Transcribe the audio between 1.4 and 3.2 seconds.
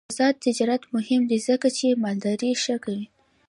ځکه چې مالداري ښه کوي.